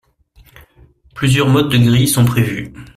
[1.13, 2.73] Plusieurs modes de grilles sont prévus.